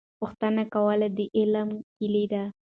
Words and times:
پوښتنه 0.19 0.63
کول 0.73 0.99
د 1.17 1.19
علم 1.37 1.69
کیلي 1.95 2.25
ده. 2.31 2.43